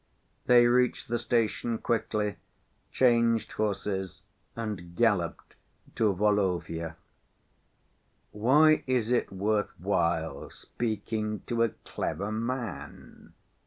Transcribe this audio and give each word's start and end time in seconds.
They 0.47 0.65
reached 0.65 1.09
the 1.09 1.19
station 1.19 1.77
quickly, 1.77 2.37
changed 2.91 3.51
horses, 3.51 4.23
and 4.55 4.95
galloped 4.95 5.53
to 5.93 6.11
Volovya. 6.15 6.95
"Why 8.31 8.83
is 8.87 9.11
it 9.11 9.31
worth 9.31 9.79
while 9.79 10.49
speaking 10.49 11.41
to 11.45 11.61
a 11.61 11.69
clever 11.83 12.31
man? 12.31 13.33